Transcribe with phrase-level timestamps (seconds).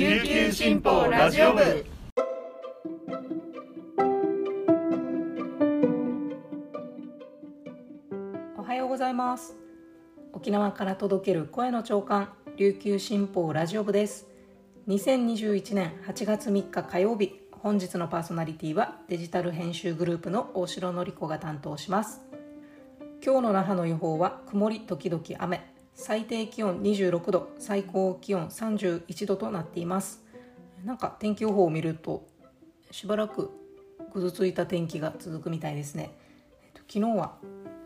[0.00, 1.84] 琉球新報ラジオ部。
[8.56, 9.58] おはようございます。
[10.32, 14.26] 沖縄から届ける声の長官琉球新報ラジオ部です。
[14.88, 22.22] 2021年8月3日火曜日本日のパーソナリティはデジタル編集グループの大城典子が担当します。
[23.22, 25.60] 今日の那覇の予報は曇り時々雨。
[25.94, 30.24] 最低気温26度最高気温31度となっています。
[30.84, 32.26] なんか天気予報を見ると
[32.90, 33.50] しばらく
[34.12, 36.10] ぐずついた天気が続くみたいですね。
[36.88, 37.36] 昨日は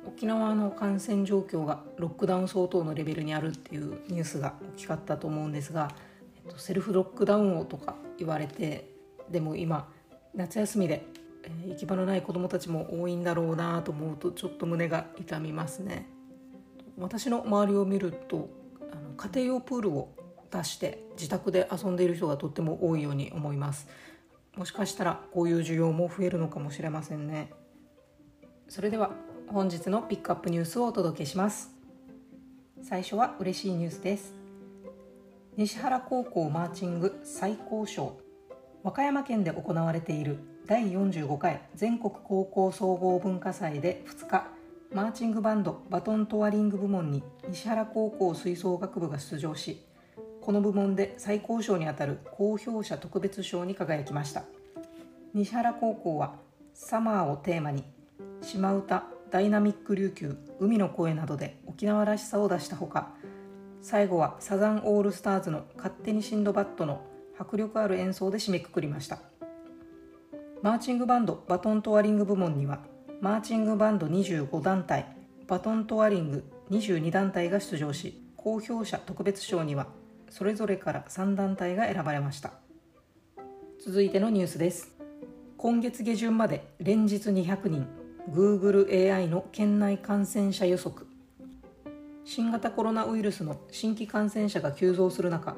[0.06, 5.90] 沖縄の感染状況がロックダウン相当のレベルにあるっていうニュースが大きかったと思うんですが、
[6.46, 8.88] えっと、セルフロックダウンをとか言われて
[9.30, 9.88] でも今
[10.34, 11.04] 夏休みで、
[11.42, 16.08] えー行き場のない子どもたちも多いんだろうなと思うとちょっと胸が痛みますね。
[16.98, 18.48] 私の周りを見ると
[18.92, 20.14] あの家庭用プールを
[20.50, 23.88] 出して自宅で遊んでいる人がとっても多いように思います。
[24.56, 27.50] もしかしたらこういう需要も増えるのかもしれませんね。
[28.68, 29.10] それでは
[29.48, 31.70] 本日のピックアップニュースをお届けします。
[32.82, 34.34] 最初は嬉しいニュースです。
[35.56, 38.16] 西原高校マーチング最高賞。
[38.84, 44.46] 和歌山県で行われている第45回全国高校総合文化祭で2日
[44.94, 49.84] マーチングバンドバトントワリング部門に西原高校吹奏楽部が出場し
[50.40, 54.44] この部門で最高賞にあたる高評者特別賞に輝きました。
[55.32, 56.36] 西原高校は
[56.74, 57.82] 「サマー」をテーマに
[58.40, 63.10] 島唄ダイナミック琉球海の声などで沖縄らしさを出したほか
[63.82, 67.00] 最後はサザンオールスターズの「勝手にシンドバッド」の
[67.36, 69.18] 迫力ある演奏で締めくくりました。
[70.62, 72.78] マーチングバンドバトントワリング部門には
[73.24, 75.06] マーチングバンド25団体
[75.48, 79.86] バトントワリング22団体が出場し高評者特別賞には
[80.28, 82.52] それぞれから3団体が選ばれました。
[83.82, 84.92] 続いてのニュースです。
[85.56, 87.86] 今月下旬まで連日200人
[88.30, 91.06] GoogleAI の県内感染者予測。
[92.26, 95.56] 新型コロナウイルスの新規感染者が急増する中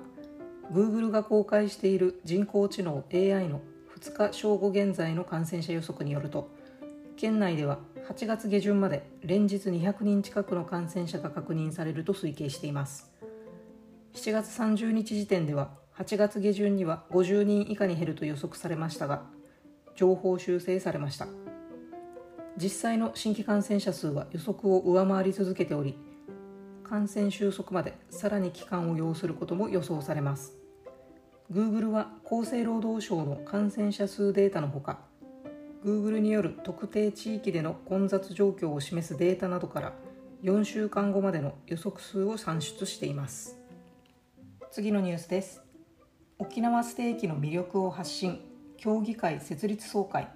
[0.72, 3.60] Google が公開している人工知能 AI の
[3.99, 6.49] 2日正午現在の感染者予測によると
[7.16, 7.78] 県内では
[8.10, 13.10] 8月下旬まで連日200人近くの感染者が確認されると推計しています。
[14.12, 19.22] 7月30日時点では8月下旬には50人以下に減ると予測されましたが
[19.94, 21.26] 情報修正されました。
[22.59, 25.99] 実際の新規感染者数は予測を上回り続けており
[26.84, 30.53] 感染収束までさらに期間を要することも予想されます。
[31.50, 34.99] Google は厚生労働省の感染者数データのほか
[35.84, 39.92] Google による特定地域での混雑状況を示すデータなどから
[40.42, 43.59] 4週間後までの予測数を算出しています。
[44.70, 45.62] 次のニュースです。
[46.38, 48.41] 沖縄ステーキの魅力を発信。
[48.76, 50.28] 協議会設立総会。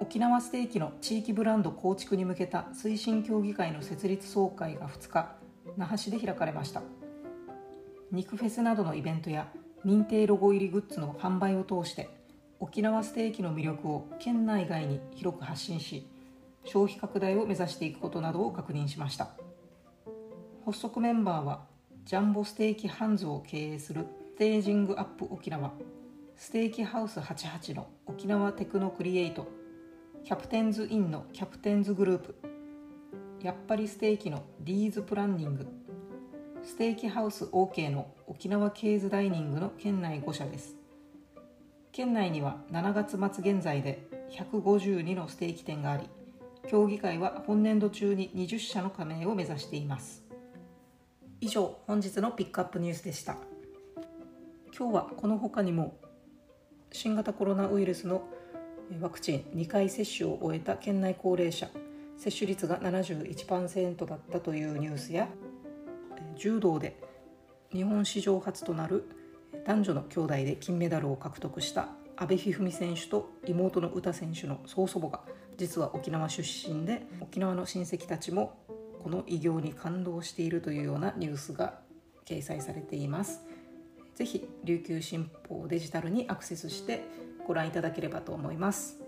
[0.00, 5.36] 沖縄ステーキの地域ブランド構築に向けた推進協議会の設立総会が2日
[5.76, 6.82] 那覇市で開かれました。
[8.10, 9.48] 肉フェスなどのイベントや
[9.84, 12.17] 認定ロゴ入りグッズの販売を通して
[12.60, 16.06] 沖縄ステーキの魅力を県内外に広く発信し
[16.64, 19.30] 消費拡大を目指していくことなどを確認しました。
[20.68, 21.62] 発足メンバーは
[22.04, 25.72] ジャンボステーキハンズを経営するステージングアップ沖縄
[26.36, 29.48] ステーキハウス88の沖縄テクノクリエイト
[30.24, 32.36] キャプテンズインのキャプテンズグループ
[33.42, 35.66] やっぱりステーキのリーズプランニング
[36.62, 40.77] ステーキハウス OK の沖縄ケーズダイニングの県内5社です。
[41.98, 46.08] 県内には7月末現在で152のステーキ店があり
[46.68, 50.22] 協議会は本年度中に20社の加盟を目指しています。
[51.40, 53.36] 以上本日のピックアップニュースでした。
[54.78, 55.96] 今日はこの他にも
[56.92, 58.22] 新型コロナウイルスの
[59.00, 61.68] ワクチン2回接種を終えた県内高齢者
[62.16, 65.26] 接種率が71%だったというニュースや
[66.36, 66.96] 柔道で
[67.72, 69.17] 日本史上初となる
[69.66, 75.20] 男女の兄弟で金メダルを獲得した阿部一二三選手と妹の詩選手の曽祖母が
[75.56, 78.58] 実は沖縄出身で沖縄の親戚たちも
[79.02, 81.78] この偉業に感動しているというようなニュースが
[82.24, 83.40] 掲載されています。
[84.14, 87.04] ぜひ琉球新報デジタルにアクセスして
[87.46, 88.98] ご覧いただければと思います。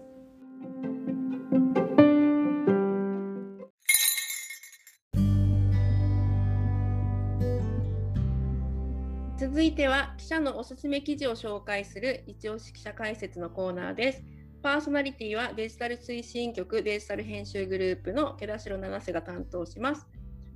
[9.81, 14.23] ては記者のおすすめ記事を紹介する一押し記者解説のコーナーです。
[14.63, 20.07] パーソナリティはデジタル推進局デジタル編集グループの毛田代七瀬が担当します。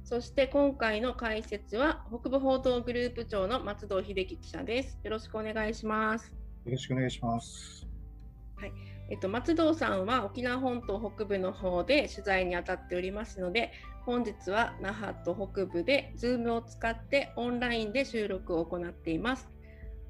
[0.05, 4.99] そして今回の解説は北部報道グループ長の松戸秀樹記者です。
[5.03, 6.31] よろしくお願いします。
[6.67, 7.87] よろしくお願いします。
[9.11, 13.71] えっと、松戸さんは沖縄本島北部の方で取材に当たっておりますので
[14.07, 19.49] 本日は那覇と北部で Zoom を使ってオンラインで収録を行っています。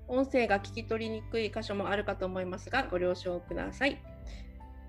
[0.06, 4.02] 音声が聞き取りにくい箇所もあるかと思いますがご了承ください。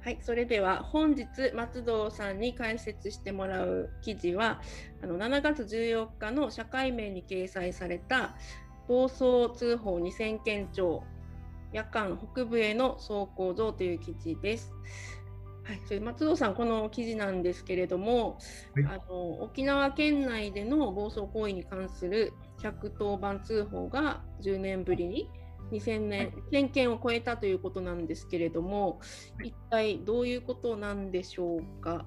[0.02, 1.26] はい、それでは本日
[1.56, 4.62] 松戸さんに解説してもらう記事は
[5.02, 8.36] あの7月14日の社会面に掲載された
[8.88, 11.04] 暴走通報2000件超
[11.72, 14.74] 夜間北部への走行像という記事です。
[15.64, 18.38] はい、それ松戸さん、この記事なんですけれども、
[18.76, 25.30] はいあの沖縄県内での暴走行為に関する110番通報が10年ぶりに
[25.72, 29.00] 2000年、1000件を超えたということなんですけれども、
[29.44, 32.06] 一体どういうことなんでしょうか？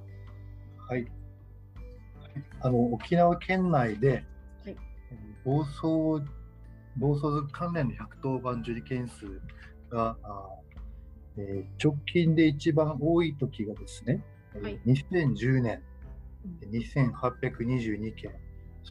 [0.89, 1.11] はい。
[2.61, 4.25] あの沖縄県内で、
[4.65, 4.77] はい
[5.45, 6.23] 暴走
[6.99, 9.41] 暴走族関連の110番受理件数
[9.91, 10.17] が、
[11.37, 14.25] えー直近で一番多い時がですね、
[14.55, 14.81] えーはい。
[14.87, 15.83] 2010年
[16.71, 18.33] 2822件、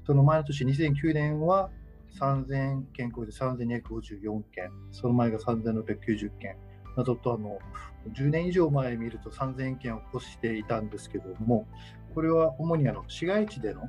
[0.05, 1.69] その前の年2009年は
[2.19, 6.55] 3000件超えて3254件、その前が3690件。
[6.95, 7.59] などとあの
[8.15, 11.67] 10年以上前見ると3000件を超していたんですけども、
[12.15, 13.83] これは主にあの市街地での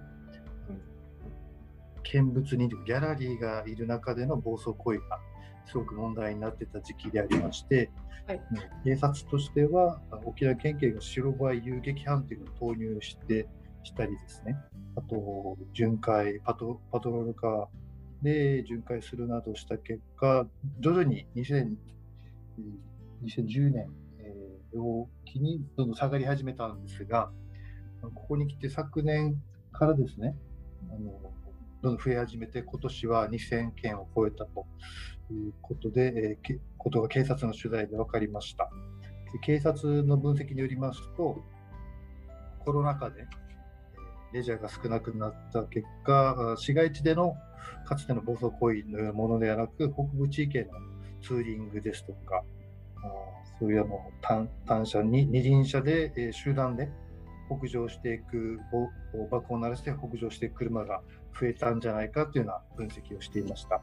[2.02, 5.20] 見物人というかギャラリーがいる中での暴走行為が
[5.66, 7.90] すごく問題になってた時期でありまして、
[8.26, 8.42] はい。
[8.84, 13.46] 警察としては沖縄県警が白バイ遊撃班というのを投入して
[13.84, 14.56] したりですね、
[14.96, 20.46] あと巡回パト、パトロールカーで巡回するなどした結果、
[20.80, 21.76] 徐々に2000
[23.24, 27.30] 2010年、えーを機にどんどん下がり始めたんですが、
[28.02, 29.42] ここに来て昨年
[29.72, 30.36] からですね、
[30.90, 31.32] あの
[31.82, 34.66] どんどん増え始めて、今年は2000件を超えたと
[35.30, 38.70] いうことで、えーけことが警察の取材で分かりました。
[39.42, 41.44] 警察の分析によりますと、
[42.64, 47.34] コロナ禍でえーレジャーが少なくなった結果、あ市街地での
[47.86, 50.70] かつての暴走行為のようなものではなく、北部地域への
[51.22, 52.42] ツーリングですとか、
[52.96, 53.00] あ
[53.58, 56.90] そういうあの単単車に二輪車で、えー集団で
[57.48, 58.60] 北上していく、
[59.12, 61.00] ぼ爆を鳴らして北上していく車が
[61.38, 63.76] 増えたんじゃないかというような分析をしていました。
[63.78, 63.82] こ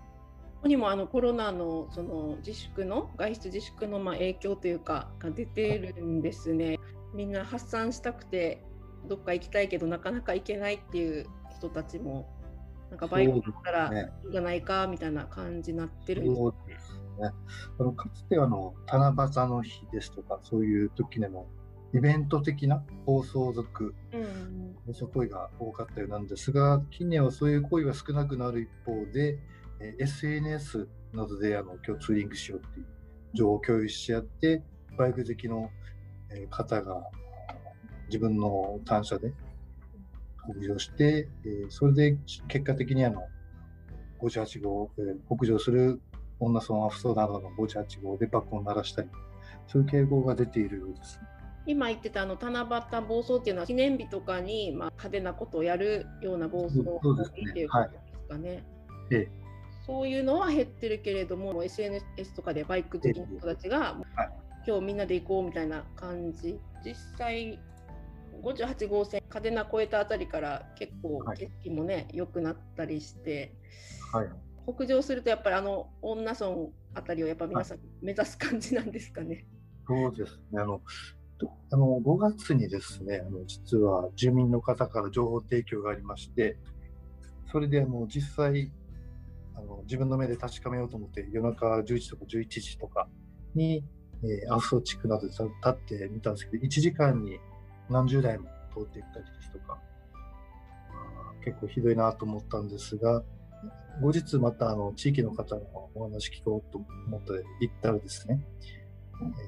[0.64, 6.80] こにもあのコロナのその自粛の外出自粛のまあ影響というかが出てるんですね。
[7.14, 8.64] みんな発散したくて
[9.08, 12.28] どっか行きたいけどなかなか行けないっていう人たちも
[12.90, 17.32] なんかバイクだったらいいんじゃないかみたいな感じになってるんですそうですね。
[17.80, 19.10] あのかつてあの七
[19.44, 21.48] 夕の日ですとか、そういう時でも
[21.96, 29.40] イベント的な暴走族、うん暴走行為が多かったようなんですが、近年はそういう行為が少なくなる一方で、
[29.80, 32.86] えー SNS などであの今日ツーリングしようっていう
[33.34, 34.62] 情報を共有し合って、
[34.98, 35.70] バイク好きの
[36.32, 37.02] えー方が
[38.08, 39.34] 自分の単車で
[40.44, 42.18] 北上して、えーそれで
[42.50, 43.24] 結果的にあの
[44.22, 46.02] 58号、えー北上する
[46.42, 49.08] 女村アフソなどの58号で爆音を鳴らしたり、
[49.68, 51.20] そういう傾向が出ているようです。
[51.68, 56.84] 今言ってたあの七夕暴走っていうのは記念日とかにまあ派手なことをやるような暴走っ
[57.54, 58.64] ていうことですかね。
[59.12, 59.46] ええ
[59.86, 63.80] そういうのは減ってるけれども SNS とかでバイク好きな人たちが、
[64.16, 67.60] はい今日みんなで行こうみたいな感じ実際
[68.44, 73.54] 58号線嘉手納越えたあたりから結構はい景色もね良、くなったりして
[74.12, 74.30] はい
[74.68, 76.48] 北上するとやっぱりあの女村
[76.96, 79.46] あたりをやっぱ皆さん目指す感じなんですかね。
[79.88, 80.62] そうですね。
[80.62, 80.84] あの、と
[81.72, 86.58] あの5月にですね、あの実は住民の方から情報提供がありまして、
[87.52, 88.72] それであの実際
[89.58, 93.08] あの、自分の目で確かめようと思って、夜中10時とか11時とか
[93.56, 93.84] に、
[94.24, 97.40] えー、阿蘇地区などで立ってみたんですけど、1時間に
[97.90, 99.80] 何十台も通っていったりですとか、
[101.44, 103.24] 結構ひどいなと思ったんですが、
[104.02, 105.62] 後日またあの地域の方の
[105.96, 108.42] お話聞こうと思って行ったらですね、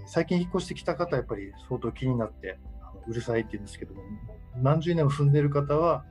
[0.05, 4.01] 最近引っ越してきた方はやっぱり相当気になってあのうるさいって言うんですけども
[4.61, 6.05] 何十年も住んでる方は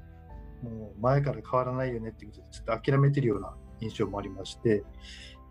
[0.63, 4.81] もう前から変わらないよねっていうことでちょっと諦めてるような印象もありましてやっ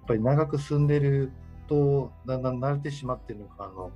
[0.07, 1.31] ぱり長く住んでる
[1.67, 3.91] とだんだん慣れてしまってるのかあの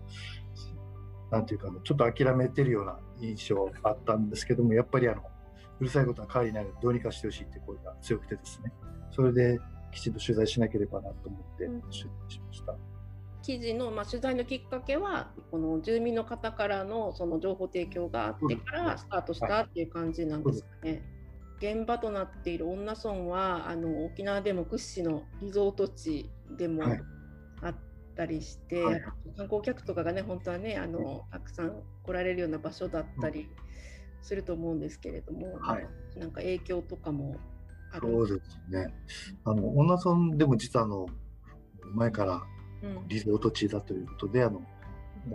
[1.32, 5.22] なんていうかちょっと諦めてるような印象があったんですけどもやっぱりあの
[5.80, 8.72] うるさいことは変わりないのでどうにかしてほしいって声が強くてですね
[9.12, 9.60] それで
[9.92, 12.76] きちんと取材しなければなと思ってうん取材しました。
[13.42, 21.04] 記事の、まあ、取材のきっかけはこの住民の方からのその情報提供があってからスタートしたっていう感じなんですかね。
[21.60, 26.84] 現場となっている恩納村はあの沖縄でも屈指のリゾート地でも
[27.62, 27.76] あっ
[28.16, 29.02] たりして、はい、
[29.36, 33.50] 観光客とかがね本当はねあのたくさん来られるような場所だったり
[34.22, 37.36] すると思うんですけれども、はい、なんか影響とかも
[37.92, 38.94] あるそうですね。
[39.44, 41.08] あの恩納村でも実はあの
[41.94, 42.42] 前から
[43.08, 44.62] リゾート地だということで、うん、あの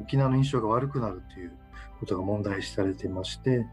[0.01, 1.53] 沖縄の印象が悪くなるという
[2.01, 3.67] ことが問題視されていまして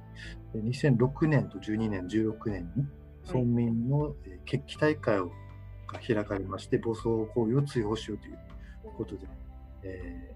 [0.55, 2.85] 2006年と12年16年に
[3.27, 4.13] 村民の
[4.45, 5.31] 決起大会を
[5.91, 8.37] が開かれまして暴走行為を追放しようという
[8.97, 9.27] ことで、
[9.83, 10.35] え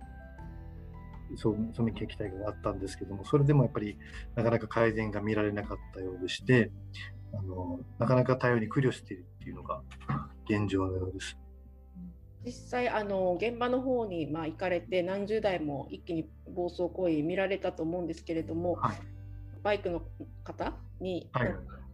[1.33, 3.97] ー、村民決起大会があったんですけどもそれでもやっぱり
[4.35, 6.71] なかなか改善が見られなかったようでして
[7.33, 9.81] あのなかなか対応に苦慮しているっていうのが
[10.49, 11.37] 現状のようです。
[12.45, 18.97] 実際あの現場の方にまあ行かれて何十台も一気に暴走行為見られたと思うんですけれども、はい、
[19.63, 20.03] バイクの
[20.43, 21.29] 方に、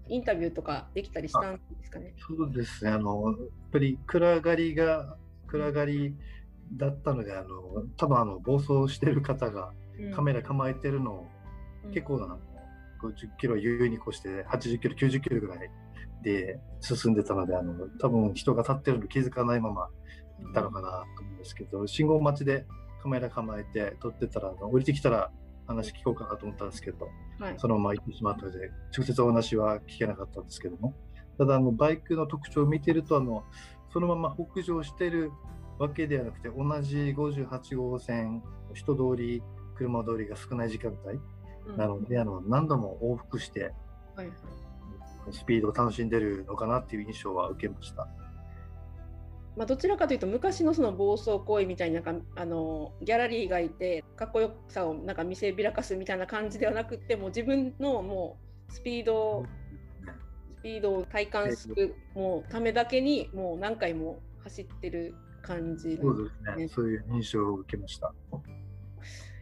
[0.10, 2.14] インタビューとかできたりしたんですかね？
[2.18, 2.92] そうですね。
[2.92, 3.36] あのやっ
[3.72, 5.16] ぱり暗がりが
[5.48, 6.16] 暗がり
[6.74, 9.72] だったのであの多分あの暴走してる方が
[10.14, 11.28] カメラ構えてるのを、
[11.86, 12.38] うん、結構な
[13.02, 15.70] 50キロ優に越して80キロ90キロぐらい
[16.24, 19.90] で進んでたのであの多分人が立ってるの気づかないまま
[20.54, 22.66] たのかなと思うんですけど、信号待ちで
[23.02, 25.32] カメラ構えて撮ってたら、降りてきたら
[25.68, 30.96] 話聞こうかなと思ったんですけど、はい、そのまま行ってしまったので、直接お話は聞けなかったんですけども、
[31.38, 33.44] ただあのバイクの特徴を見てるとあの、
[33.92, 35.32] そのまま北上してる
[35.80, 38.44] わけではなくて、同じ58号線、
[38.74, 39.42] 人通り、
[39.76, 41.20] 車通りが少ない時間帯
[41.78, 43.74] なので、うん、あの何度も往復して、
[44.16, 44.30] はい、
[45.32, 48.08] スピードを楽しんでるのかなっていう印象は受けました。
[49.58, 58.38] まあ、どちらかというと昔のその暴走行為みたいになんかあのギャラリーがいてかっこよさをなんか見せびらかすみたいな感じではなくても自分のも
[58.70, 59.46] うスピード
[60.60, 66.68] スピードを体感するもうためだけにもう何回も走ってる感じ、ね、そうですね。
[66.68, 68.14] そういう印象を受けました。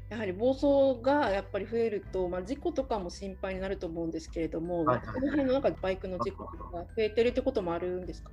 [0.10, 8.32] やはり暴走がやっぱり増えると、まあ、事故とかも心配になると思うんですけれども、はいはい、この辺のなんかバイクの事故とか増えてるってこともあるんですか？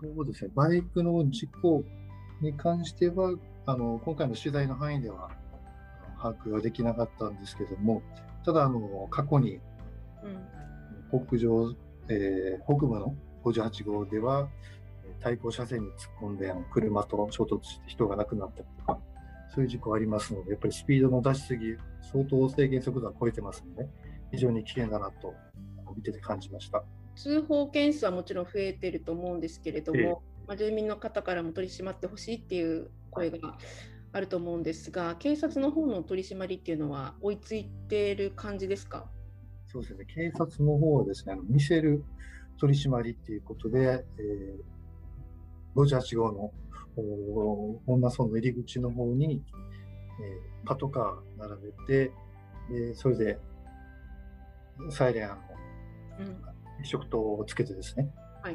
[0.00, 1.84] そうですね、バイクの事故
[2.40, 3.34] に関しては、
[3.66, 5.30] あの今回の取材の範囲では
[6.18, 8.02] 把握はできなかったんですけども、
[8.44, 9.60] ただ、あの過去に、
[11.10, 11.74] 北上、
[12.08, 13.14] えー、北部の
[13.44, 14.48] 58号では、
[15.20, 18.98] 対向車線に突っ込んであの車と衝突して人が亡くなったりとか、
[19.54, 21.76] そういう事故ありますので、やっぱりスピードの出しすぎ、
[22.10, 23.88] 相当制限速度は超えてますので、
[24.30, 25.34] 非常に危険だなと
[25.94, 26.82] 見てて感じました。
[27.22, 33.58] 通報件数はもちろん増えていると思うんですけれども、まあ、住民の方からも取り締まってほしいっていう声が
[34.12, 39.10] あると思うんですが、警察の方の取り締まりっていうのは追いついている感じですか？
[39.66, 42.02] そうですね、警察の方はですね、あの見せる
[42.58, 46.52] 取り締まりっていうことで、えー、58号の
[47.86, 52.12] 女村の入り口の方に、えー、パトカー並べて、
[52.72, 53.38] えー、それで
[54.90, 55.34] サイレンの、
[56.20, 56.49] うん
[56.84, 58.10] 食灯をつけてですね、
[58.42, 58.54] はい、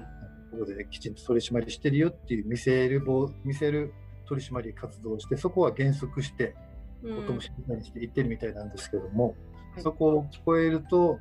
[0.51, 3.01] ここできちんと取り締まりしてるよっていう見せる
[3.44, 3.94] 見せる
[4.27, 6.55] 取り締まり活動をしてそこは減速して
[7.03, 9.36] 音も静かにしていってるみたいなんですけども、
[9.77, 11.20] うん、そこを聞こえると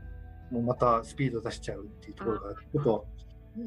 [0.50, 3.06] もうまたスピード出しちゃうっていうところがちょっと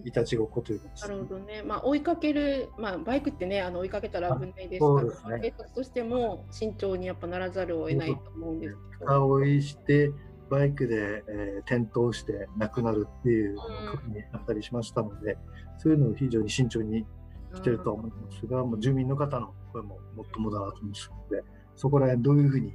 [0.03, 9.27] いたちごっこというか、ね、なるほどね、まあ、追いかける、まあ、バイクってねあの追いかけたら危ないですから、ね、警察としても慎重にやっぱならざるを得ないと思うんですけど。
[9.29, 10.12] 追いして
[10.50, 13.63] バイクで、えー、転倒して亡くなるっていう過
[14.08, 15.39] にあったりしましたので、うん、
[15.77, 17.06] そういうのを非常に慎重に
[17.54, 21.44] してると思いますが、うん、もう住民の方の声ももっともだなと思いますので、
[21.75, 22.74] そこら辺どういうふうに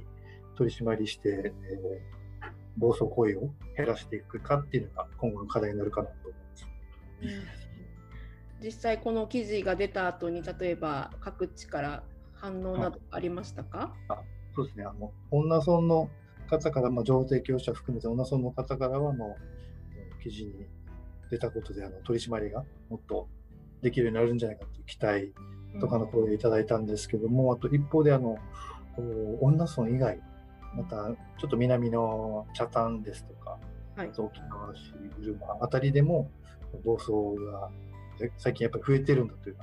[0.55, 6.67] 取り締まりして、えー、暴走行為を減らしていくかっていうのが今後の課題になるかなと思います。
[8.61, 12.03] うん、実際この記事が出た後に例えば各地から
[12.33, 14.21] 反応などありましたか、あ
[14.55, 14.83] そうですね。
[14.83, 16.09] あの恩納村の
[16.57, 19.37] 方から、まあ、情報提供者含めて、女村の方からはも
[20.19, 20.53] う、記事に
[21.29, 23.27] 出たことで、あの取り締まりがもっと
[23.81, 25.33] できるようになるんじゃないかという期待
[25.79, 28.37] とかの声をいただいたんですけども、うん、あと一方で、あの、
[29.41, 30.19] 女村以外、
[30.75, 30.95] また
[31.39, 33.59] ちょっと南の北谷ですとか、
[33.95, 36.31] はい、沖縄市、うるまあたりでも
[36.83, 37.11] 暴走
[37.51, 37.69] が
[38.37, 39.61] 最近やっぱり増えてるんだというよ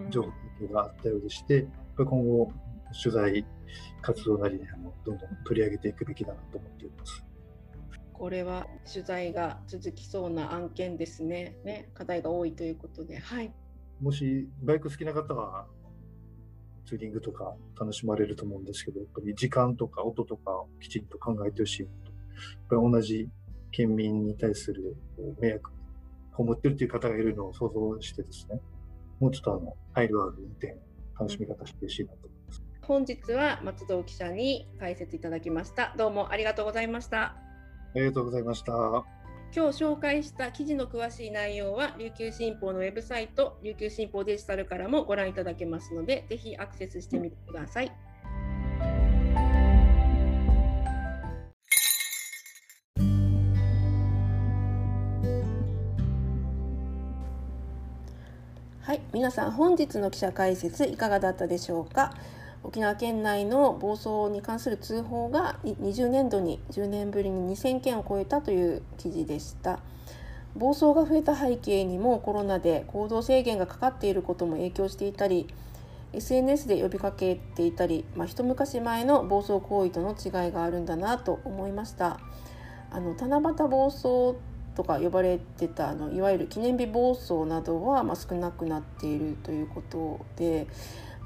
[0.00, 1.66] うな情報があったようでして、
[1.96, 2.52] 今後
[2.92, 3.44] 取材
[4.02, 7.24] 活動なりにあのどんどん取り上げていくべきだなと思っています。
[8.12, 11.56] これは取材が続きそうな案件ですね。
[11.64, 13.52] ね課題が多いということで、はい。
[14.00, 15.66] もしバイク好きな方は
[16.86, 21.86] ツーリングとか楽しまれると思うんですけど、やっぱり時間とか音とかをきちんと考えてほしいと。
[21.86, 21.92] やっ
[22.68, 23.28] ぱり同じ
[23.70, 24.96] 県民に対する
[25.40, 25.70] 迷惑
[26.36, 28.60] 被ってるという方がいるのを想像してですね、
[29.18, 30.76] もうちょっとあの配慮ある運転、
[31.18, 32.29] 楽しみ方してほしいなと。
[32.90, 35.94] 本日は松戸記者に解説いただきました。
[35.96, 37.22] どうもありがとうございました。
[37.22, 37.36] あ
[37.94, 38.72] りがとうございました。
[38.72, 39.04] 今
[39.52, 47.92] 日紹介した記事の詳しい内容は琉球新報のウェブサイト琉球新報デジタルからもご覧いただけますのでぜひアクセスしてみてください。
[58.80, 62.12] はい、皆さん本日の記者解説いかがだったでしょうか？
[62.62, 69.80] 沖縄県内の暴走に関する通報が20年度に10年ぶりに2000件を超えたという記事でした。
[70.56, 75.46] 暴走が増えた背景にもコロナで行動制限がかかっていることも影響していたり
[76.12, 82.18] SNS で呼びかけていたり、まあ、一昔前の暴走行為との違いがあるんだなと思いました。
[82.90, 84.36] あの七夕暴走
[84.74, 90.66] とか呼ばれてたあのいわゆる記念日暴走などは、まあ、少なくなっているということで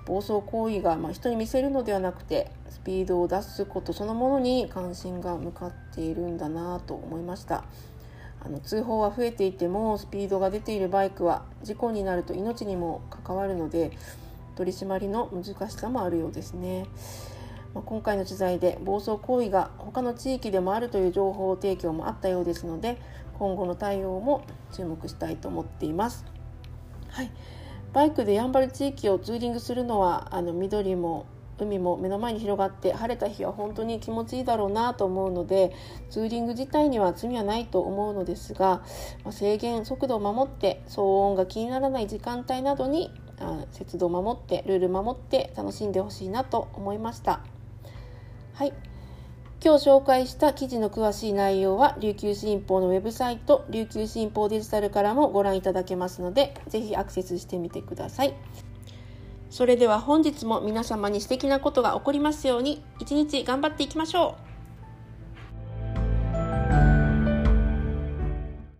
[0.06, 7.64] 暴走行為がま人に見せるのではなくてスピードを出すことそのものに関心が向かっているんだなと思いました。
[8.44, 13.90] あの通報は増えていてもスピードが出ているバイクは事故になると命にも関わるので
[14.54, 16.86] 取り締まりの難しさもあるようですね、
[17.74, 22.98] まあ、今回の取材で暴走行為が他の地域でもあるという情報提供もあったようですので
[23.38, 26.24] 今後の対応も注目したいと思っています。
[27.08, 27.30] はい。
[27.94, 31.26] バイクでやんばる地域をツーリングするのはあの緑も
[31.58, 35.72] 海も目の前に広がって晴れた日は本当に気持ちいいだろうなと思うので
[36.10, 38.82] ツーリング自体には罪はないと思うのですが、
[39.22, 47.40] まあ、制限速度を守って騒音が気にならない時間帯などにあ節度を守ってルール守って楽しんでほしいなと思いました。
[48.54, 48.93] はい
[49.64, 58.34] 今日紹介した記事の詳しい内容は琉球新報のウェブサイト琉球新報デジタルからもご覧いただけますのでぜひアクセスしてみてください。
[59.48, 64.43] それでは本日も皆様に素敵なことが起こりますように一日頑張っていきましょう。